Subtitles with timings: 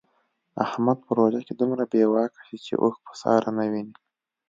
[0.65, 3.95] احمد په روژه کې دومره بې واکه شي چې اوښ په ساره نه ویني.